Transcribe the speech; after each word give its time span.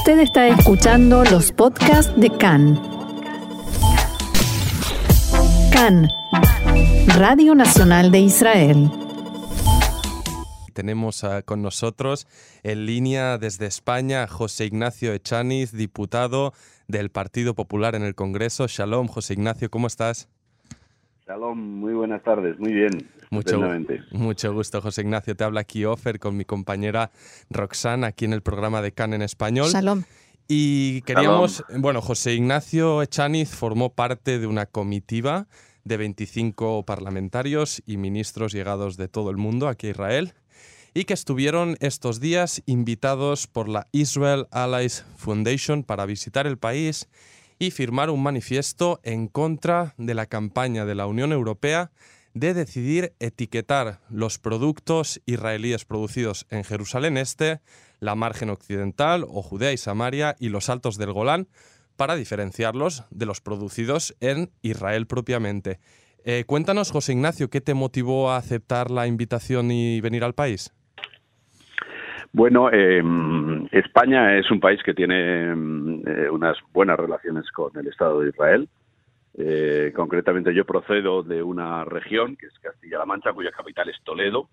Usted 0.00 0.20
está 0.20 0.48
escuchando 0.48 1.24
los 1.24 1.52
podcasts 1.52 2.18
de 2.18 2.30
CAN. 2.30 2.80
CAN, 5.70 6.08
Radio 7.18 7.54
Nacional 7.54 8.10
de 8.10 8.20
Israel. 8.20 8.90
Tenemos 10.72 11.22
ah, 11.22 11.42
con 11.42 11.60
nosotros 11.60 12.26
en 12.62 12.86
línea 12.86 13.36
desde 13.36 13.66
España 13.66 14.26
José 14.26 14.64
Ignacio 14.64 15.12
Echaniz, 15.12 15.72
diputado 15.72 16.54
del 16.88 17.10
Partido 17.10 17.54
Popular 17.54 17.94
en 17.94 18.02
el 18.02 18.14
Congreso. 18.14 18.68
Shalom, 18.68 19.06
José 19.06 19.34
Ignacio, 19.34 19.70
¿cómo 19.70 19.86
estás? 19.86 20.30
Shalom, 21.30 21.60
muy 21.60 21.92
buenas 21.92 22.24
tardes, 22.24 22.58
muy 22.58 22.72
bien. 22.72 23.08
Mucho, 23.30 23.60
mucho 24.10 24.52
gusto, 24.52 24.82
José 24.82 25.02
Ignacio. 25.02 25.36
Te 25.36 25.44
habla 25.44 25.60
aquí 25.60 25.84
Offer 25.84 26.18
con 26.18 26.36
mi 26.36 26.44
compañera 26.44 27.12
Roxana 27.50 28.08
aquí 28.08 28.24
en 28.24 28.32
el 28.32 28.42
programa 28.42 28.82
de 28.82 28.90
CAN 28.90 29.14
en 29.14 29.22
español. 29.22 29.68
Shalom. 29.68 30.02
Y 30.48 31.02
queríamos, 31.02 31.62
bueno, 31.78 32.00
José 32.02 32.34
Ignacio 32.34 33.00
Echaniz 33.00 33.54
formó 33.54 33.94
parte 33.94 34.40
de 34.40 34.48
una 34.48 34.66
comitiva 34.66 35.46
de 35.84 35.98
25 35.98 36.84
parlamentarios 36.84 37.80
y 37.86 37.96
ministros 37.96 38.52
llegados 38.52 38.96
de 38.96 39.06
todo 39.06 39.30
el 39.30 39.36
mundo 39.36 39.68
aquí 39.68 39.86
a 39.86 39.90
Israel 39.90 40.32
y 40.94 41.04
que 41.04 41.14
estuvieron 41.14 41.76
estos 41.78 42.18
días 42.18 42.60
invitados 42.66 43.46
por 43.46 43.68
la 43.68 43.86
Israel 43.92 44.48
Allies 44.50 45.04
Foundation 45.16 45.84
para 45.84 46.06
visitar 46.06 46.48
el 46.48 46.58
país 46.58 47.08
y 47.60 47.70
firmar 47.70 48.10
un 48.10 48.22
manifiesto 48.22 49.00
en 49.04 49.28
contra 49.28 49.94
de 49.98 50.14
la 50.14 50.26
campaña 50.26 50.86
de 50.86 50.94
la 50.96 51.06
Unión 51.06 51.30
Europea 51.30 51.92
de 52.32 52.54
decidir 52.54 53.14
etiquetar 53.20 54.00
los 54.08 54.38
productos 54.38 55.20
israelíes 55.26 55.84
producidos 55.84 56.46
en 56.48 56.64
Jerusalén 56.64 57.18
Este, 57.18 57.60
la 57.98 58.14
margen 58.14 58.48
occidental 58.48 59.26
o 59.28 59.42
Judea 59.42 59.72
y 59.72 59.76
Samaria 59.76 60.36
y 60.40 60.48
los 60.48 60.70
altos 60.70 60.96
del 60.96 61.12
Golán 61.12 61.48
para 61.96 62.16
diferenciarlos 62.16 63.04
de 63.10 63.26
los 63.26 63.42
producidos 63.42 64.16
en 64.20 64.50
Israel 64.62 65.06
propiamente. 65.06 65.80
Eh, 66.24 66.44
cuéntanos, 66.46 66.90
José 66.90 67.12
Ignacio, 67.12 67.50
¿qué 67.50 67.60
te 67.60 67.74
motivó 67.74 68.30
a 68.30 68.38
aceptar 68.38 68.90
la 68.90 69.06
invitación 69.06 69.70
y 69.70 70.00
venir 70.00 70.24
al 70.24 70.34
país? 70.34 70.72
Bueno, 72.32 72.70
em, 72.70 73.66
España 73.72 74.36
es 74.36 74.50
un 74.50 74.60
país 74.60 74.80
que 74.84 74.94
tiene 74.94 75.50
em, 75.50 76.02
eh, 76.06 76.30
unas 76.30 76.56
buenas 76.72 76.98
relaciones 76.98 77.50
con 77.50 77.76
el 77.76 77.88
Estado 77.88 78.20
de 78.20 78.28
Israel. 78.30 78.68
Eh, 79.36 79.92
concretamente 79.94 80.54
yo 80.54 80.64
procedo 80.64 81.22
de 81.22 81.42
una 81.42 81.84
región 81.84 82.36
que 82.36 82.46
es 82.46 82.58
Castilla-La 82.60 83.06
Mancha, 83.06 83.32
cuya 83.32 83.50
capital 83.50 83.88
es 83.88 84.00
Toledo. 84.04 84.48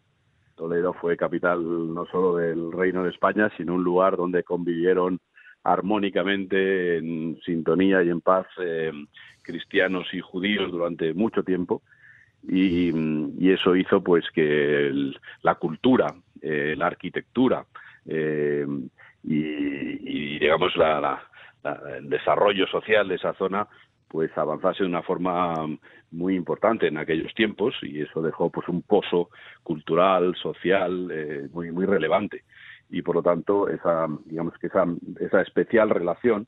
Toledo 0.55 0.93
fue 0.93 1.17
capital 1.17 1.93
no 1.93 2.05
solo 2.07 2.37
del 2.37 2.71
Reino 2.71 3.03
de 3.03 3.11
España, 3.11 3.51
sino 3.57 3.75
un 3.75 3.83
lugar 3.83 4.17
donde 4.17 4.43
convivieron 4.43 5.19
armónicamente, 5.63 6.97
en 6.97 7.39
sintonía 7.45 8.01
y 8.01 8.09
en 8.09 8.21
paz, 8.21 8.47
eh, 8.59 8.91
cristianos 9.41 10.07
y 10.13 10.21
judíos 10.21 10.71
durante 10.71 11.13
mucho 11.13 11.43
tiempo. 11.43 11.81
Y, 12.47 12.91
eso 13.51 13.75
hizo 13.75 14.01
pues 14.01 14.25
que 14.33 15.11
la 15.41 15.55
cultura, 15.55 16.13
eh, 16.41 16.75
la 16.77 16.87
arquitectura 16.87 17.65
y, 19.23 20.39
digamos 20.39 20.73
el 21.97 22.09
desarrollo 22.09 22.67
social 22.67 23.07
de 23.09 23.15
esa 23.15 23.33
zona 23.33 23.67
pues 24.07 24.35
avanzase 24.37 24.83
de 24.83 24.89
una 24.89 25.01
forma 25.01 25.53
muy 26.11 26.35
importante 26.35 26.87
en 26.87 26.97
aquellos 26.97 27.33
tiempos 27.33 27.75
y 27.81 28.01
eso 28.01 28.21
dejó 28.21 28.49
pues 28.49 28.67
un 28.69 28.81
pozo 28.81 29.29
cultural, 29.63 30.33
social 30.41 31.09
eh, 31.11 31.49
muy 31.51 31.71
muy 31.71 31.85
relevante. 31.85 32.43
Y 32.89 33.01
por 33.01 33.15
lo 33.15 33.23
tanto 33.23 33.67
esa 33.67 34.07
digamos 34.25 34.53
que 34.59 34.67
esa, 34.67 34.85
esa 35.19 35.41
especial 35.41 35.89
relación 35.89 36.47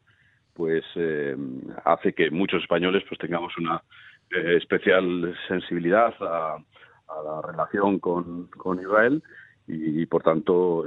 pues 0.54 0.84
eh, 0.96 1.36
hace 1.84 2.14
que 2.14 2.32
muchos 2.32 2.62
españoles 2.62 3.04
pues 3.08 3.20
tengamos 3.20 3.58
una 3.58 3.84
eh, 4.32 4.56
especial 4.58 5.36
sensibilidad 5.48 6.14
a, 6.22 6.58
la 7.26 7.42
relación 7.42 8.00
con 8.00 8.80
Israel 8.80 9.24
y, 9.70 10.06
por 10.08 10.24
tanto 10.24 10.84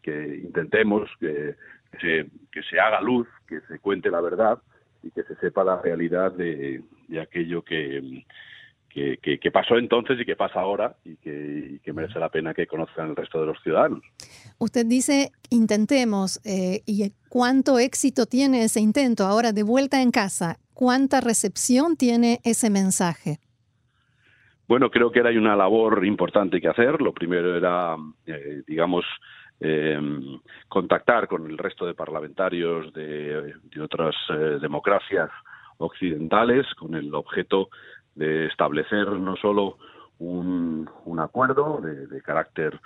que 0.00 0.40
intentemos 0.44 1.10
que, 1.18 1.56
se, 2.00 2.26
que 2.50 2.62
se 2.62 2.78
haga 2.78 3.00
luz, 3.00 3.26
que 3.48 3.60
se 3.62 3.80
cuente 3.80 4.10
la 4.10 4.20
verdad 4.20 4.58
y 5.02 5.10
que 5.10 5.24
se 5.24 5.34
sepa 5.36 5.64
la 5.64 5.80
realidad 5.80 6.32
de, 6.32 6.82
aquello 7.20 7.62
que, 7.62 8.24
que, 8.88 9.50
pasó 9.52 9.76
entonces 9.76 10.18
y 10.20 10.24
que 10.24 10.36
pasa 10.36 10.60
ahora 10.60 10.94
y 11.04 11.16
que, 11.16 11.92
merece 11.92 12.18
la 12.18 12.28
pena 12.28 12.54
que 12.54 12.66
conozcan 12.66 13.10
el 13.10 13.16
resto 13.16 13.40
de 13.40 13.46
los 13.46 13.62
ciudadanos. 13.62 14.02
Usted 14.58 14.86
dice 14.86 15.32
intentemos 15.50 16.40
eh, 16.44 16.82
y 16.86 17.12
cuánto 17.28 17.78
éxito 17.78 18.26
tiene 18.26 18.64
ese 18.64 18.80
intento 18.80 19.24
ahora 19.24 19.52
de 19.52 19.62
vuelta 19.62 20.00
en 20.00 20.10
casa, 20.10 20.58
cuánta 20.74 21.20
recepción 21.20 21.96
tiene 21.96 22.40
ese 22.44 22.70
mensaje. 22.70 23.40
Bueno, 24.72 24.90
creo 24.90 25.12
que 25.12 25.18
era 25.18 25.28
una 25.28 25.54
labor 25.54 26.02
importante 26.02 26.58
que 26.58 26.66
hacer. 26.66 27.02
Lo 27.02 27.12
primero 27.12 27.54
era, 27.54 27.94
eh, 28.24 28.62
digamos, 28.66 29.04
eh, 29.60 30.00
contactar 30.66 31.28
con 31.28 31.44
el 31.44 31.58
resto 31.58 31.84
de 31.84 31.92
parlamentarios 31.92 32.90
de, 32.94 33.52
otras 33.82 34.14
eh, 34.30 34.56
democracias 34.62 35.28
occidentales 35.76 36.64
con 36.78 36.94
el 36.94 37.14
objeto 37.14 37.68
de 38.14 38.46
establecer 38.46 39.08
no 39.08 39.36
solo 39.36 39.76
un, 40.20 40.88
acuerdo 41.20 41.82
de, 41.82 42.22
carácter 42.22 42.80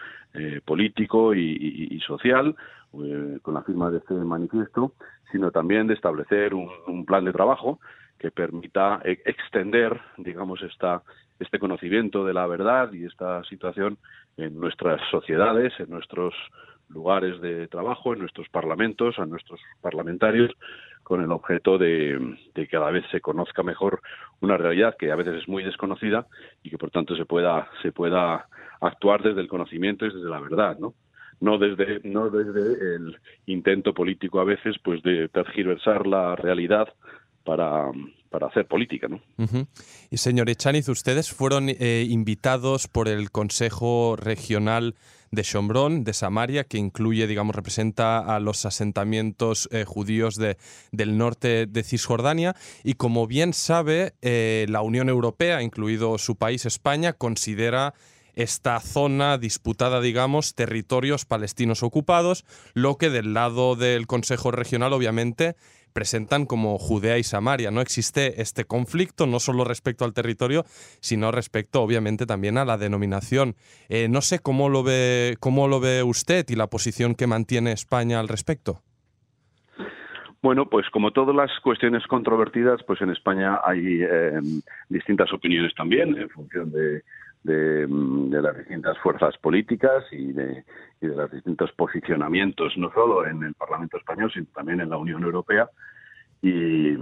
político 0.65 1.37
y, 1.37 2.01
social 2.05 2.57
con 2.91 3.55
la 3.55 3.63
firma 3.63 3.93
de 3.93 3.99
este 3.99 4.15
manifiesto, 4.15 4.95
sino 5.31 5.53
también 5.53 5.87
de 5.87 5.95
establecer 5.95 6.53
un, 6.53 7.07
plan 7.07 7.25
de 7.25 7.33
trabajo 7.33 7.79
que 8.19 8.33
permita 8.33 9.01
extender, 9.05 10.01
digamos, 10.17 10.63
esta, 10.63 11.03
este 11.39 11.59
conocimiento 11.59 12.25
de 12.25 12.35
la 12.35 12.47
verdad 12.47 12.93
y 12.93 13.05
esta 13.05 13.43
situación 13.45 13.99
en 14.37 14.59
nuestras 14.59 15.01
sociedades, 15.11 15.73
en 15.79 15.91
nuestros 15.91 16.35
lugares 16.89 17.41
de 17.41 17.67
trabajo, 17.69 18.13
en 18.13 18.21
nuestros 18.21 18.49
parlamentos, 18.49 19.19
a 19.19 19.27
nuestros 19.27 19.61
parlamentarios, 19.81 20.53
con 21.03 21.23
el 21.23 21.31
objeto 21.31 21.79
de, 21.79 22.37
que 22.53 22.67
cada 22.67 22.91
vez 22.91 23.05
se 23.13 23.21
conozca 23.21 23.63
mejor 23.63 24.01
una 24.41 24.57
realidad 24.57 24.97
que 24.99 25.13
a 25.13 25.17
veces 25.17 25.43
es 25.43 25.49
muy 25.49 25.63
desconocida 25.63 26.27
y 26.65 26.71
que 26.71 26.79
por 26.79 26.91
tanto 26.91 27.15
se 27.15 27.25
pueda 27.25 27.69
se 27.83 27.93
pueda 27.93 28.49
actuar 28.81 29.23
desde 29.23 29.41
el 29.41 29.49
conocimiento 29.49 30.05
y 30.05 30.13
desde 30.13 30.29
la 30.29 30.41
verdad, 30.41 30.79
¿no? 30.79 30.95
Desde 31.59 32.01
no 32.03 32.29
desde 32.29 32.97
el 32.97 33.17
intento 33.47 33.95
político 33.95 34.41
a 34.41 34.45
veces 34.45 34.77
pues 34.83 35.01
de 35.05 35.29
tergiversar 35.29 36.09
la 36.09 36.35
realidad 36.35 36.89
para, 37.47 37.91
para 38.29 38.49
hacer 38.49 38.67
política. 38.67 39.09
¿no? 39.09 39.21
Y 40.11 40.19
señor 40.19 40.51
Echaniz, 40.51 40.89
ustedes 40.91 41.33
fueron 41.33 41.71
eh, 41.71 42.07
invitados 42.07 42.89
por 42.89 43.09
el 43.09 43.31
Consejo 43.31 44.17
Regional 44.17 44.95
de 45.31 45.43
Shomron, 45.43 46.05
de 46.05 46.12
Samaria, 46.12 46.65
que 46.65 46.79
incluye, 46.79 47.27
digamos, 47.27 47.56
representa 47.56 48.19
a 48.19 48.41
los 48.41 48.67
asentamientos 48.67 49.69
eh, 49.73 49.85
judíos 49.85 50.37
de, 50.37 50.56
del 50.93 51.17
norte 51.17 51.67
de 51.67 51.83
Cisjordania. 51.83 52.55
Y 52.85 52.95
como 52.95 53.27
bien 53.27 53.53
sabe, 53.53 54.15
eh, 54.23 54.67
la 54.69 54.83
Unión 54.83 55.09
Europea, 55.09 55.62
incluido 55.62 56.19
su 56.19 56.37
país 56.37 56.67
España, 56.67 57.12
considera 57.12 57.95
esta 58.35 58.79
zona 58.81 59.39
disputada, 59.39 60.01
digamos, 60.01 60.55
territorios 60.55 61.25
palestinos 61.25 61.83
ocupados, 61.83 62.45
lo 62.75 62.99
que 62.99 63.09
del 63.09 63.33
lado 63.33 63.77
del 63.77 64.06
Consejo 64.06 64.51
Regional, 64.51 64.93
obviamente, 64.93 65.56
presentan 65.97 66.45
como 66.45 66.77
Judea 66.77 67.17
y 67.17 67.23
Samaria. 67.23 67.71
No 67.71 67.81
existe 67.81 68.43
este 68.43 68.67
conflicto, 68.67 69.27
no 69.27 69.41
solo 69.41 69.65
respecto 69.65 70.05
al 70.05 70.12
territorio, 70.12 70.65
sino 71.01 71.33
respecto, 71.33 71.81
obviamente, 71.81 72.27
también 72.27 72.59
a 72.59 72.67
la 72.67 72.77
denominación. 72.77 73.55
Eh, 73.89 74.06
no 74.11 74.21
sé 74.21 74.41
cómo 74.41 74.69
lo 74.69 74.83
ve, 74.83 75.37
cómo 75.41 75.69
lo 75.69 75.81
ve 75.81 76.03
usted 76.03 76.45
y 76.51 76.55
la 76.55 76.67
posición 76.67 77.15
que 77.15 77.27
mantiene 77.27 77.73
España 77.73 78.21
al 78.21 78.29
respecto. 78.29 78.83
Bueno, 80.43 80.69
pues 80.69 80.85
como 80.91 81.12
todas 81.12 81.35
las 81.35 81.50
cuestiones 81.62 82.06
controvertidas, 82.06 82.82
pues 82.87 83.00
en 83.00 83.09
España 83.09 83.61
hay 83.65 84.03
eh, 84.03 84.38
distintas 84.91 85.32
opiniones 85.32 85.75
también 85.75 86.15
en 86.19 86.29
función 86.29 86.70
de, 86.73 87.03
las 87.46 88.56
distintas 88.58 88.98
fuerzas 88.98 89.37
políticas 89.38 90.04
y 90.10 90.32
de, 90.32 90.64
y 91.00 91.06
de 91.06 91.16
los 91.16 91.31
distintos 91.31 91.72
posicionamientos, 91.72 92.76
no 92.76 92.93
solo 92.93 93.26
en 93.26 93.43
el 93.43 93.54
Parlamento 93.54 93.96
español, 93.96 94.31
sino 94.32 94.46
también 94.54 94.81
en 94.81 94.90
la 94.90 94.96
Unión 94.96 95.22
Europea. 95.22 95.69
Y, 96.43 96.96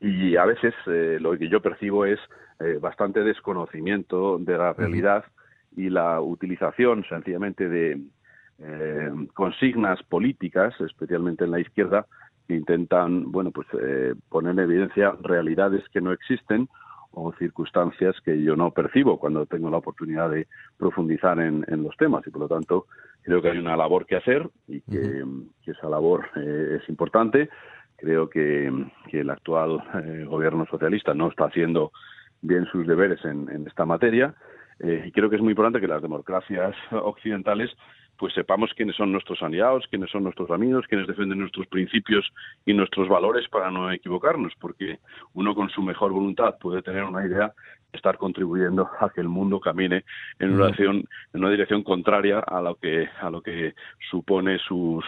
y 0.00 0.36
a 0.36 0.44
veces 0.44 0.74
eh, 0.86 1.18
lo 1.20 1.36
que 1.38 1.48
yo 1.48 1.60
percibo 1.60 2.04
es 2.04 2.18
eh, 2.58 2.78
bastante 2.80 3.22
desconocimiento 3.22 4.38
de 4.38 4.58
la 4.58 4.72
realidad 4.72 5.24
y 5.76 5.88
la 5.88 6.20
utilización 6.20 7.04
sencillamente 7.08 7.68
de 7.68 8.00
eh, 8.58 9.10
consignas 9.34 10.02
políticas, 10.02 10.74
especialmente 10.80 11.44
en 11.44 11.52
la 11.52 11.60
izquierda, 11.60 12.06
que 12.48 12.56
intentan 12.56 13.30
bueno 13.30 13.52
pues 13.52 13.68
poner 14.28 14.52
en 14.52 14.58
evidencia 14.58 15.14
realidades 15.22 15.88
que 15.90 16.00
no 16.00 16.12
existen 16.12 16.68
circunstancias 17.38 18.16
que 18.24 18.42
yo 18.42 18.56
no 18.56 18.70
percibo 18.70 19.18
cuando 19.18 19.46
tengo 19.46 19.70
la 19.70 19.78
oportunidad 19.78 20.30
de 20.30 20.46
profundizar 20.76 21.38
en, 21.40 21.64
los 21.82 21.96
temas. 21.96 22.26
Y 22.26 22.30
por 22.30 22.42
lo 22.42 22.48
tanto 22.48 22.86
creo 23.22 23.42
que 23.42 23.50
hay 23.50 23.58
una 23.58 23.76
labor 23.76 24.06
que 24.06 24.16
hacer 24.16 24.48
y 24.68 24.80
que, 24.82 25.24
esa 25.66 25.88
labor 25.88 26.26
eh, 26.36 26.78
es 26.80 26.88
importante. 26.88 27.48
Creo 27.96 28.28
que, 28.28 28.70
el 29.12 29.30
actual 29.30 29.82
eh, 30.04 30.24
gobierno 30.24 30.66
socialista 30.66 31.14
no 31.14 31.28
está 31.28 31.46
haciendo 31.46 31.92
bien 32.42 32.66
sus 32.66 32.86
deberes 32.86 33.24
en, 33.24 33.66
esta 33.66 33.84
materia 33.84 34.34
eh, 34.80 35.04
y 35.06 35.12
creo 35.12 35.28
que 35.28 35.36
es 35.36 35.42
muy 35.42 35.50
importante 35.52 35.80
que 35.80 35.86
las 35.86 36.02
democracias 36.02 36.74
occidentales 36.90 37.70
pues 38.20 38.34
sepamos 38.34 38.70
quiénes 38.76 38.96
son 38.96 39.12
nuestros 39.12 39.42
aliados, 39.42 39.86
quiénes 39.88 40.10
son 40.10 40.24
nuestros 40.24 40.50
amigos, 40.50 40.84
quiénes 40.86 41.06
defienden 41.06 41.38
nuestros 41.38 41.66
principios 41.68 42.30
y 42.66 42.74
nuestros 42.74 43.08
valores 43.08 43.48
para 43.48 43.70
no 43.70 43.90
equivocarnos, 43.90 44.52
porque 44.60 44.98
uno 45.32 45.54
con 45.54 45.70
su 45.70 45.80
mejor 45.80 46.12
voluntad 46.12 46.58
puede 46.60 46.82
tener 46.82 47.04
una 47.04 47.24
idea 47.26 47.54
estar 47.94 48.18
contribuyendo 48.18 48.90
a 49.00 49.08
que 49.08 49.22
el 49.22 49.28
mundo 49.28 49.58
camine 49.58 50.04
en 50.38 50.52
una 50.52 50.66
dirección, 50.66 51.04
en 51.32 51.40
una 51.40 51.50
dirección 51.50 51.82
contraria 51.82 52.40
a 52.40 52.60
lo 52.60 52.74
que 52.74 53.08
a 53.20 53.30
lo 53.30 53.40
que 53.40 53.74
supone 54.10 54.58
sus, 54.58 55.02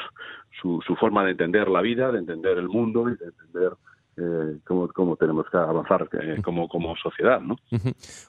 su, 0.61 0.83
su 0.87 0.97
forma 0.97 1.23
de 1.25 1.33
entender 1.33 1.69
la 1.69 1.83
vida, 1.83 2.11
de 2.13 2.19
entender 2.19 2.57
el 2.57 2.69
mundo 2.69 3.11
y 3.11 3.17
de 3.17 3.27
entender 3.27 3.73
eh, 4.15 4.59
cómo, 4.65 5.17
tenemos 5.17 5.47
que 5.51 5.57
avanzar 5.57 6.07
eh, 6.21 6.43
como, 6.45 6.69
como 6.69 6.95
sociedad. 6.97 7.41
¿no? 7.41 7.57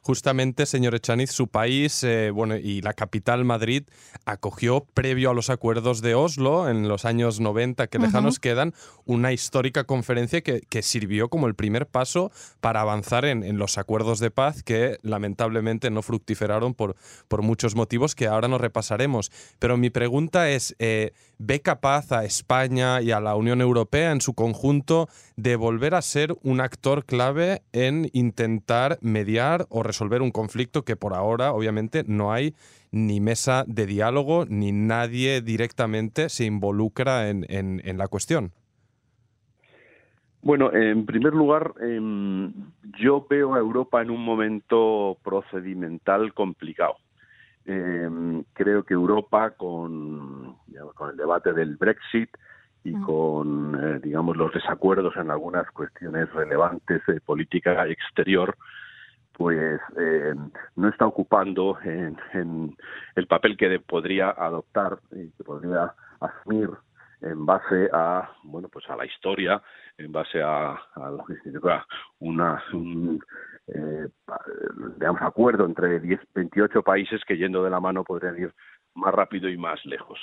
Justamente, 0.01 0.65
señor 0.65 0.95
Echaniz, 0.95 1.31
su 1.31 1.49
país 1.49 2.05
eh, 2.05 2.31
bueno, 2.31 2.55
y 2.55 2.81
la 2.81 2.93
capital 2.93 3.43
Madrid 3.43 3.83
acogió, 4.25 4.85
previo 4.93 5.31
a 5.31 5.33
los 5.33 5.49
acuerdos 5.49 6.01
de 6.01 6.15
Oslo, 6.15 6.69
en 6.69 6.87
los 6.87 7.03
años 7.03 7.41
90 7.41 7.87
que 7.87 7.99
lejanos 7.99 8.39
quedan, 8.39 8.73
una 9.03 9.33
histórica 9.33 9.83
conferencia 9.83 10.39
que, 10.41 10.61
que, 10.61 10.81
sirvió 10.83 11.27
como 11.27 11.47
el 11.47 11.55
primer 11.55 11.85
paso 11.85 12.31
para 12.61 12.79
avanzar 12.79 13.25
en, 13.25 13.43
en, 13.43 13.57
los 13.57 13.77
acuerdos 13.77 14.19
de 14.19 14.31
paz 14.31 14.63
que 14.63 14.99
lamentablemente 15.01 15.91
no 15.91 16.01
fructiferaron 16.01 16.75
por, 16.75 16.95
por 17.27 17.41
muchos 17.41 17.75
motivos 17.75 18.15
que 18.15 18.27
ahora 18.27 18.47
nos 18.47 18.61
repasaremos. 18.61 19.31
Pero 19.59 19.75
mi 19.75 19.89
pregunta 19.89 20.49
es, 20.49 20.75
¿ve 20.79 21.61
capaz 21.61 22.11
a 22.13 22.23
España 22.23 23.01
y 23.01 23.11
a 23.11 23.19
la 23.19 23.35
Unión 23.35 23.59
Europea 23.59 24.11
en 24.11 24.21
su 24.21 24.33
conjunto 24.33 25.09
de 25.35 25.55
volver 25.55 25.72
volver 25.73 25.95
a 25.95 26.03
ser 26.03 26.35
un 26.43 26.61
actor 26.61 27.03
clave 27.03 27.63
en 27.71 28.07
intentar 28.13 28.99
mediar 29.01 29.65
o 29.69 29.81
resolver 29.81 30.21
un 30.21 30.29
conflicto 30.29 30.83
que 30.83 30.95
por 30.95 31.15
ahora 31.15 31.51
obviamente 31.51 32.03
no 32.05 32.31
hay 32.31 32.53
ni 32.91 33.19
mesa 33.19 33.63
de 33.65 33.87
diálogo 33.87 34.45
ni 34.47 34.71
nadie 34.71 35.41
directamente 35.41 36.29
se 36.29 36.45
involucra 36.45 37.27
en, 37.27 37.97
la 37.97 38.07
cuestión. 38.07 38.51
Bueno, 40.43 40.71
en 40.73 41.07
primer 41.07 41.33
lugar, 41.33 41.73
em, 41.81 42.53
yo 42.99 43.25
veo 43.27 43.55
a 43.55 43.59
Europa 43.59 44.03
en 44.03 44.11
un 44.11 44.23
momento 44.23 45.17
procedimental 45.23 46.35
complicado. 46.35 46.97
Em, 47.65 48.43
creo 48.53 48.83
que 48.83 48.93
Europa, 48.93 49.51
con, 49.57 50.55
con 50.93 51.09
el 51.09 51.17
debate 51.17 51.51
del 51.53 51.77
Brexit, 51.77 52.29
y 52.83 52.93
con, 53.01 53.79
eh, 53.81 53.99
digamos, 54.03 54.35
los 54.35 54.51
desacuerdos 54.53 55.15
en 55.15 55.31
algunas 55.31 55.69
cuestiones 55.71 56.31
relevantes 56.33 57.01
de 57.07 57.21
política 57.21 57.87
exterior, 57.87 58.55
pues 59.33 59.79
eh, 59.97 60.33
no 60.75 60.89
está 60.89 61.07
ocupando 61.07 61.77
en, 61.83 62.75
el 63.15 63.27
papel 63.27 63.57
que 63.57 63.79
podría 63.79 64.29
adoptar 64.29 64.99
y 65.11 65.31
que 65.31 65.43
podría 65.43 65.93
asumir 66.19 66.69
en 67.21 67.45
base 67.45 67.89
a 67.93 68.29
bueno 68.43 68.67
pues 68.69 68.87
a 68.89 68.97
la 68.97 69.05
historia 69.05 69.61
en 69.97 70.11
base 70.11 70.41
a, 70.43 70.77
lo 70.95 71.23
que 71.25 71.35
significa 71.37 71.85
una 72.19 72.61
un 72.73 73.19
eh, 73.67 74.07
digamos 74.97 75.21
acuerdo 75.21 75.65
entre 75.65 75.99
10 76.01 76.19
28 76.35 76.83
países 76.83 77.21
que 77.25 77.37
yendo 77.37 77.63
de 77.63 77.69
la 77.69 77.79
mano 77.79 78.03
podrían 78.03 78.37
ir 78.37 78.53
más 78.93 79.13
rápido 79.13 79.49
y 79.49 79.57
más 79.57 79.83
lejos 79.85 80.19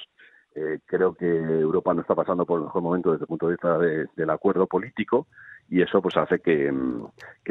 eh, 0.55 0.81
creo 0.85 1.15
que 1.15 1.27
Europa 1.27 1.95
no 1.95 2.01
está 2.01 2.15
pasando 2.15 2.45
por 2.45 2.59
el 2.59 2.65
mejor 2.65 2.83
momento 2.83 3.13
desde 3.13 3.25
el 3.25 3.29
punto 3.29 3.47
de 3.47 3.53
vista 3.53 3.79
del 3.79 4.31
acuerdo 4.31 4.67
político 4.67 5.29
y 5.69 5.81
eso 5.81 6.03
pues 6.03 6.17
hace 6.17 6.41
que, 6.41 6.71
mm, 6.73 7.07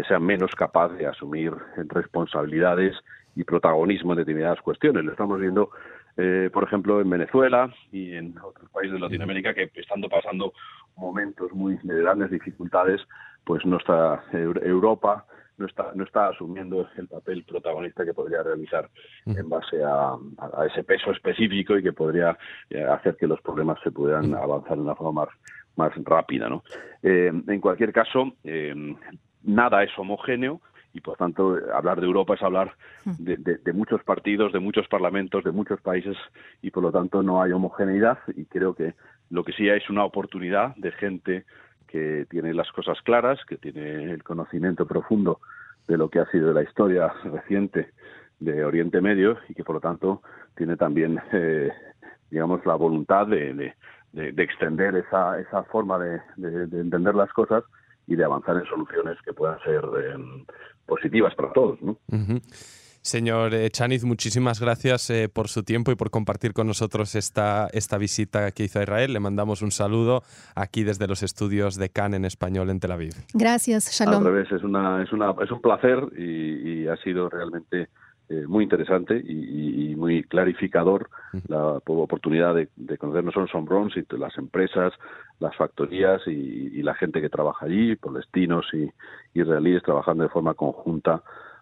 sea 0.08 0.20
menos 0.20 0.52
capaz 0.56 0.90
de 0.90 1.08
asumir 1.08 1.54
responsabilidades 1.76 2.96
y 3.36 3.44
protagonismo 3.44 4.14
en 4.14 4.20
determinadas 4.20 4.62
cuestiones. 4.62 5.06
Lo 5.06 5.12
estamos 5.12 5.40
viendo, 5.40 5.70
eh, 6.18 6.50
por 6.52 6.64
ejemplo, 6.64 7.00
en 7.00 7.10
Venezuela 7.10 7.74
y 7.92 8.14
en 8.16 8.38
otros 8.40 8.70
países 8.72 8.94
de 8.94 9.00
Latinoamérica 9.00 9.54
que 9.54 9.70
estando 9.76 10.10
pasando 10.10 10.54
momentos 10.98 11.52
muy 11.54 11.78
de 11.84 12.02
grandes 12.02 12.32
dificultades, 12.32 13.02
pues 13.46 13.66
no 13.66 13.78
Europa 14.34 15.26
no 15.60 15.66
está, 15.66 15.92
no 15.94 16.04
está 16.06 16.30
asumiendo 16.30 16.88
el 16.98 17.08
papel 17.08 17.44
protagonista 17.44 18.06
que 18.06 18.14
podría 18.14 18.42
realizar 18.42 18.90
en 19.26 19.48
base 19.48 19.84
a, 19.84 20.18
ese 20.66 20.84
peso 20.84 21.12
específico 21.12 21.78
y 21.78 21.84
que 21.84 21.94
podría 21.94 22.38
eh, 22.70 22.84
hacer 22.84 23.18
que 23.18 23.28
los 23.28 23.42
problemas 23.42 23.78
se 23.84 23.92
pudieran 23.92 24.34
avanzar 24.34 24.78
de 24.78 24.84
una 24.84 24.96
forma 24.96 25.26
más, 25.26 25.36
más 25.76 26.04
rápida. 26.06 26.50
¿no? 26.50 26.64
Eh, 27.04 27.32
en 27.48 27.62
cualquier 27.62 27.92
caso, 27.92 28.34
eh, 28.44 28.74
nada 29.44 29.84
es 29.84 29.92
homogéneo 29.98 30.62
y 30.94 31.02
por 31.02 31.18
tanto 31.18 31.58
hablar 31.74 32.00
de 32.00 32.08
Europa 32.08 32.34
es 32.34 32.42
hablar 32.42 32.74
de, 33.06 33.38
de, 33.38 33.74
muchos 33.74 34.04
partidos, 34.04 34.52
de 34.52 34.60
muchos 34.60 34.88
parlamentos, 34.88 35.44
de 35.44 35.52
muchos 35.52 35.80
países 35.82 36.18
y 36.64 36.72
por 36.72 36.82
lo 36.82 36.92
tanto 36.92 37.22
no 37.22 37.44
hay 37.44 37.52
homogeneidad 37.52 38.18
y 38.36 38.46
creo 38.46 38.74
que 38.74 38.96
lo 39.30 39.44
que 39.44 39.52
sí 39.52 39.70
hay 39.70 39.78
es 39.78 39.90
una 39.92 40.04
oportunidad 40.04 40.76
de 40.78 40.92
gente 40.94 41.46
que 41.90 42.26
tiene 42.30 42.54
las 42.54 42.72
cosas 42.72 43.02
claras, 43.02 43.40
que 43.46 43.58
tiene 43.58 44.12
el 44.12 44.24
conocimiento 44.24 44.86
profundo 44.86 45.40
de 45.88 45.98
lo 45.98 46.10
que 46.10 46.20
ha 46.20 46.26
sido 46.28 46.54
la 46.54 46.62
historia 46.62 47.08
reciente 47.24 47.92
de 48.40 48.64
Oriente 48.64 49.02
Medio 49.02 49.38
y 49.50 49.56
que 49.56 49.64
por 49.64 49.76
lo 49.76 49.82
tanto 49.82 50.22
tiene 50.56 50.78
también, 50.78 51.20
eh, 51.34 51.72
digamos, 52.30 52.66
la 52.66 52.76
voluntad 52.76 53.28
de, 53.28 53.74
de, 54.14 54.44
extender 54.44 54.96
esa, 54.96 55.40
esa 55.40 55.64
forma 55.64 55.98
de, 55.98 56.22
entender 56.38 57.16
las 57.16 57.32
cosas 57.34 57.64
y 58.08 58.16
de 58.16 58.24
avanzar 58.24 58.58
en 58.58 58.66
soluciones 58.66 59.18
que 59.24 59.34
puedan 59.34 59.60
ser 59.62 59.84
eh, 59.84 60.46
positivas 60.86 61.34
para 61.36 61.52
todos. 61.54 61.82
¿no? 61.82 61.98
Señor 63.02 63.54
eh, 63.54 63.70
Chaniz, 63.70 64.04
muchísimas 64.04 64.60
gracias 64.60 65.10
eh, 65.10 65.30
por 65.30 65.48
su 65.48 65.64
tiempo 65.64 65.92
y 65.92 65.96
por 65.96 66.10
compartir 66.10 66.54
con 66.54 66.68
nosotros 66.68 67.16
esta, 67.16 67.68
esta 67.72 67.98
visita 67.98 68.52
que 68.52 68.64
hizo 68.64 68.80
a 68.80 68.84
Israel. 68.84 69.14
Le 69.14 69.20
mandamos 69.20 69.62
un 69.62 69.72
saludo 69.72 70.24
aquí 70.56 70.84
desde 70.84 71.08
los 71.08 71.24
estudios 71.24 71.78
de 71.78 71.90
Cannes 71.90 72.18
en 72.18 72.26
español 72.26 72.70
en 72.70 72.80
Tel 72.80 72.92
Aviv. 72.92 73.14
Gracias, 73.34 73.92
Shalom. 73.92 74.26
Al 74.26 74.34
revés, 74.34 74.52
es, 74.52 74.64
una, 74.64 75.02
es, 75.02 75.12
una, 75.14 75.34
es 75.42 75.50
un 75.52 75.62
placer 75.62 76.10
y, 76.18 76.88
ha 76.88 76.98
sido 76.98 77.30
realmente 77.30 77.88
eh, 78.30 78.46
muy 78.48 78.64
interesante 78.64 79.16
y, 79.18 79.96
muy 79.96 80.24
clarificador 80.24 81.10
la 81.50 81.82
oportunidad 81.86 82.56
de, 82.56 82.98
conocer 82.98 83.24
no 83.24 83.32
solo 83.32 83.48
Son 83.48 83.68
sino 83.94 84.18
las 84.18 84.38
empresas, 84.38 84.94
las 85.40 85.56
factorías 85.56 86.22
y, 86.26 86.82
la 86.82 86.96
gente 86.96 87.22
que 87.22 87.30
trabaja 87.30 87.66
allí, 87.66 87.96
palestinos 87.96 88.66
y 88.74 88.90
israelíes 89.38 89.84
trabajando 89.84 90.24
de 90.24 90.30
forma 90.30 90.54
conjunta 90.54 91.22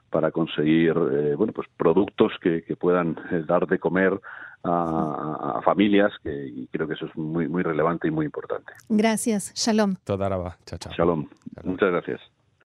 para 0.10 0.32
conseguir 0.32 0.96
eh, 1.12 1.36
bueno 1.36 1.54
pues 1.54 1.68
productos 1.78 2.34
que, 2.42 2.64
que 2.64 2.76
puedan 2.76 3.18
eh, 3.32 3.44
dar 3.48 3.68
de 3.68 3.80
comer 3.80 4.20
a, 4.64 5.62
familias 5.64 6.12
que 6.24 6.48
y 6.48 6.68
creo 6.68 6.88
que 6.88 6.96
eso 6.96 7.06
es 7.06 7.16
muy 7.16 7.48
muy 7.48 7.64
relevante 7.64 8.08
y 8.08 8.12
muy 8.12 8.26
importante. 8.26 8.74
Gracias. 8.90 9.54
Shalom. 9.56 9.96
Toda 10.04 10.30
chao 10.66 10.80
chao. 10.80 10.94
Shalom. 10.94 11.28
Muchas 11.64 11.92
gracias 11.92 12.37